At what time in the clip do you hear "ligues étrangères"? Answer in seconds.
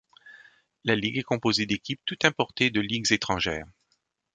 2.81-3.67